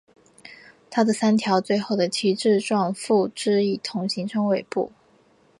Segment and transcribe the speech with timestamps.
[0.89, 4.91] 它的三条最后的旗帜状附肢一同形成尾部。